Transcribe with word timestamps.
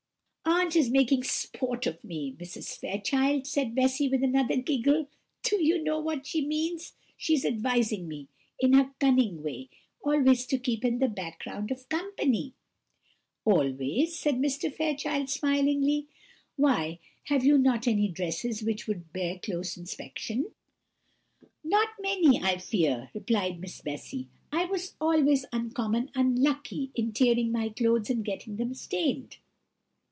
"Aunt 0.43 0.75
is 0.75 0.89
making 0.91 1.23
sport 1.23 1.85
of 1.87 2.01
me, 2.03 2.33
Mrs. 2.39 2.77
Fairchild," 2.79 3.45
said 3.45 3.75
Bessy, 3.75 4.07
with 4.07 4.23
another 4.23 4.55
giggle; 4.55 5.09
"do 5.43 5.61
you 5.61 5.83
know 5.83 5.99
what 5.99 6.25
she 6.27 6.45
means? 6.45 6.93
She 7.17 7.33
is 7.33 7.43
advising 7.43 8.07
me, 8.07 8.27
in 8.59 8.71
her 8.73 8.91
cunning 8.99 9.41
way, 9.43 9.69
always 10.03 10.45
to 10.45 10.57
keep 10.59 10.85
in 10.85 10.99
the 10.99 11.09
background 11.09 11.71
of 11.71 11.89
company." 11.89 12.53
"Always?" 13.43 14.17
said 14.17 14.35
Mr. 14.37 14.73
Fairchild, 14.73 15.29
smiling; 15.29 16.07
"why, 16.55 16.99
have 17.23 17.43
you 17.43 17.57
not 17.57 17.85
any 17.87 18.07
dresses 18.07 18.61
which 18.63 18.87
would 18.87 19.11
bear 19.11 19.39
close 19.39 19.75
inspection?" 19.75 20.51
"Not 21.65 21.89
many, 21.99 22.39
I 22.41 22.59
fear!" 22.59 23.09
replied 23.13 23.59
Miss 23.59 23.81
Bessy; 23.81 24.29
"I 24.53 24.65
was 24.65 24.95
always 25.01 25.43
uncommon 25.51 26.11
unlucky 26.15 26.91
in 26.95 27.11
tearing 27.13 27.51
my 27.51 27.69
clothes 27.69 28.09
and 28.09 28.23
getting 28.23 28.55
them 28.57 28.73
stained." 28.73 29.35